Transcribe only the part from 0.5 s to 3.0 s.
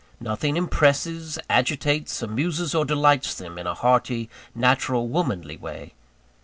impresses, agitates, amuses, or